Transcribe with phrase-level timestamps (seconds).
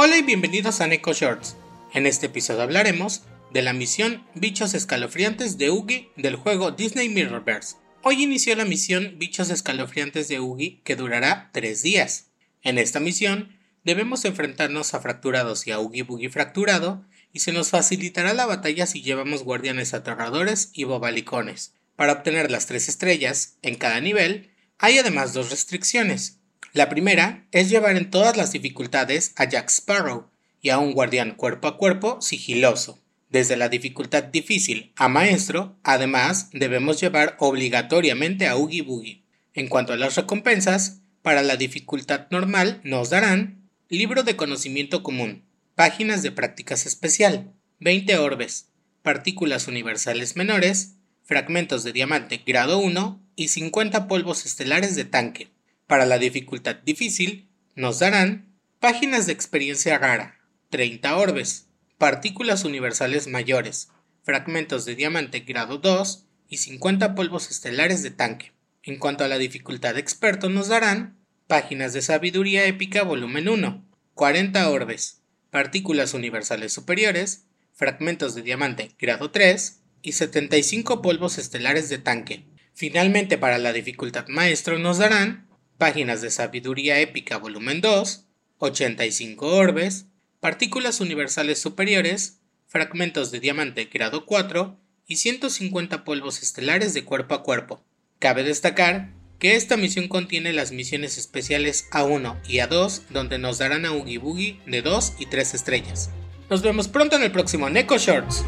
[0.00, 1.56] Hola y bienvenidos a Neko Shorts.
[1.92, 7.74] En este episodio hablaremos de la misión Bichos Escalofriantes de Ugi del juego Disney Mirrorverse.
[8.04, 12.28] Hoy inició la misión Bichos Escalofriantes de Ugi que durará 3 días.
[12.62, 17.70] En esta misión debemos enfrentarnos a Fracturados y a Ugi Boogie Fracturado y se nos
[17.70, 21.74] facilitará la batalla si llevamos guardianes aterradores y bobalicones.
[21.96, 26.37] Para obtener las 3 estrellas en cada nivel, hay además dos restricciones.
[26.78, 30.28] La primera es llevar en todas las dificultades a Jack Sparrow
[30.62, 33.00] y a un guardián cuerpo a cuerpo sigiloso.
[33.30, 39.24] Desde la dificultad difícil a maestro, además, debemos llevar obligatoriamente a Oogie Boogie.
[39.54, 45.42] En cuanto a las recompensas, para la dificultad normal nos darán libro de conocimiento común,
[45.74, 48.68] páginas de prácticas especial, 20 orbes,
[49.02, 55.57] partículas universales menores, fragmentos de diamante grado 1 y 50 polvos estelares de tanque.
[55.88, 63.88] Para la dificultad difícil, nos darán páginas de experiencia rara, 30 orbes, partículas universales mayores,
[64.22, 68.52] fragmentos de diamante grado 2 y 50 polvos estelares de tanque.
[68.82, 74.68] En cuanto a la dificultad experto, nos darán páginas de sabiduría épica volumen 1, 40
[74.68, 82.44] orbes, partículas universales superiores, fragmentos de diamante grado 3 y 75 polvos estelares de tanque.
[82.74, 85.47] Finalmente, para la dificultad maestro nos darán
[85.78, 88.24] Páginas de Sabiduría Épica Volumen 2,
[88.58, 90.06] 85 orbes,
[90.40, 97.44] Partículas Universales Superiores, Fragmentos de Diamante Grado 4 y 150 polvos estelares de cuerpo a
[97.44, 97.80] cuerpo.
[98.18, 103.86] Cabe destacar que esta misión contiene las misiones especiales A1 y A2 donde nos darán
[103.86, 106.10] a Oogie Boogie de 2 y 3 estrellas.
[106.50, 108.44] Nos vemos pronto en el próximo Neko Shorts.